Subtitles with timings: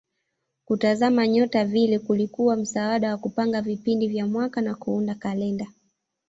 [0.65, 5.67] Kutazama nyota vile kulikuwa msaada wa kupanga vipindi vya mwaka na kuunda kalenda.